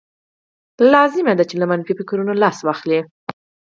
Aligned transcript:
لازمه 0.93 1.33
ده 1.39 1.43
چې 1.49 1.55
له 1.61 1.65
منفي 1.71 1.93
فکرونو 1.99 2.33
لاس 2.43 2.57
واخلئ. 2.63 2.99